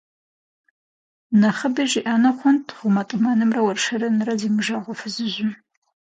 [1.39, 5.51] Нэхъыби жиӀэну хъунт гъумэтӀымэнрэ уэршэрынрэ зимыжагъуэ фызыжьым.